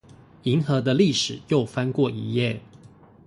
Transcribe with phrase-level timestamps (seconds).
[0.41, 2.59] 銀河的歷史又翻過一夜